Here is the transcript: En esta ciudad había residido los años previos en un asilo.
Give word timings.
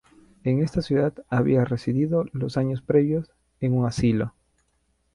En 0.43 0.63
esta 0.63 0.81
ciudad 0.81 1.13
había 1.29 1.63
residido 1.63 2.25
los 2.33 2.57
años 2.57 2.81
previos 2.81 3.29
en 3.59 3.77
un 3.77 3.85
asilo. 3.85 4.33